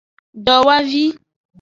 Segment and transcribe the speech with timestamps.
[0.45, 1.05] Dowavi.